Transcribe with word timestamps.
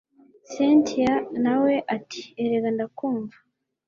cyntia 0.51 1.13
nawe 1.43 1.73
ati 1.95 2.21
erega 2.43 2.69
ndakumva 2.75 3.37